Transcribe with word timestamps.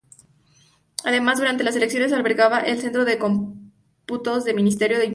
Además, 1.03 1.37
durante 1.37 1.63
las 1.63 1.75
elecciones 1.75 2.11
albergaba 2.11 2.61
el 2.61 2.79
centro 2.79 3.05
de 3.05 3.19
cómputos 3.19 4.45
del 4.45 4.55
Ministerio 4.55 4.97
del 4.97 5.05
Interior. 5.05 5.09